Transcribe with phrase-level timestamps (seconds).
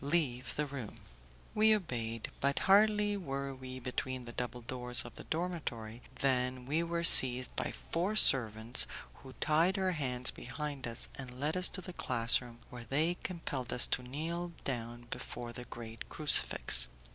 [0.03, 0.95] Leave the room."
[1.53, 6.81] We obeyed; but hardly were we between the double doors of the dormitory than we
[6.81, 8.87] were seized by four servants,
[9.21, 13.13] who tied our hands behind us, and led us to the class room, where they
[13.21, 16.87] compelled us to kneel down before the great crucifix.